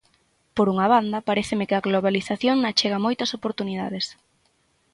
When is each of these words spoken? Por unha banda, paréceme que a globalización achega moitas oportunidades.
Por 0.55 0.67
unha 0.73 0.87
banda, 0.93 1.25
paréceme 1.29 1.67
que 1.69 1.77
a 1.77 1.85
globalización 1.87 2.57
achega 2.69 3.03
moitas 3.05 3.31
oportunidades. 3.37 4.05